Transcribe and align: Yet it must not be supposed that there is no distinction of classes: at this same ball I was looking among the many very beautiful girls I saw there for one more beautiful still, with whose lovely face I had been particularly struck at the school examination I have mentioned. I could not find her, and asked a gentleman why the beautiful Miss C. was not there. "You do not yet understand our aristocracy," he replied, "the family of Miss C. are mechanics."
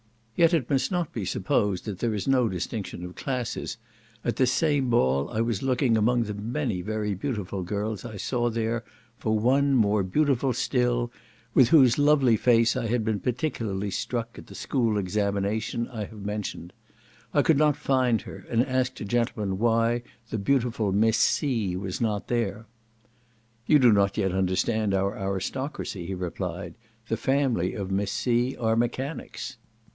Yet 0.35 0.55
it 0.55 0.67
must 0.71 0.89
not 0.91 1.13
be 1.13 1.23
supposed 1.25 1.85
that 1.85 1.99
there 1.99 2.15
is 2.15 2.27
no 2.27 2.49
distinction 2.49 3.05
of 3.05 3.13
classes: 3.13 3.77
at 4.25 4.37
this 4.37 4.51
same 4.51 4.89
ball 4.89 5.29
I 5.29 5.41
was 5.41 5.61
looking 5.61 5.95
among 5.95 6.23
the 6.23 6.33
many 6.33 6.81
very 6.81 7.13
beautiful 7.13 7.61
girls 7.61 8.03
I 8.03 8.17
saw 8.17 8.49
there 8.49 8.83
for 9.19 9.37
one 9.37 9.75
more 9.75 10.01
beautiful 10.01 10.53
still, 10.53 11.11
with 11.53 11.69
whose 11.69 11.99
lovely 11.99 12.35
face 12.35 12.75
I 12.75 12.87
had 12.87 13.05
been 13.05 13.19
particularly 13.19 13.91
struck 13.91 14.39
at 14.39 14.47
the 14.47 14.55
school 14.55 14.97
examination 14.97 15.87
I 15.87 16.05
have 16.05 16.25
mentioned. 16.25 16.73
I 17.31 17.43
could 17.43 17.59
not 17.59 17.77
find 17.77 18.21
her, 18.23 18.43
and 18.49 18.65
asked 18.65 18.99
a 19.01 19.05
gentleman 19.05 19.59
why 19.59 20.01
the 20.31 20.39
beautiful 20.39 20.91
Miss 20.91 21.17
C. 21.19 21.75
was 21.75 22.01
not 22.01 22.27
there. 22.27 22.65
"You 23.67 23.77
do 23.77 23.91
not 23.93 24.17
yet 24.17 24.31
understand 24.31 24.95
our 24.95 25.15
aristocracy," 25.15 26.07
he 26.07 26.15
replied, 26.15 26.73
"the 27.09 27.17
family 27.17 27.75
of 27.75 27.91
Miss 27.91 28.11
C. 28.11 28.57
are 28.57 28.75
mechanics." 28.75 29.57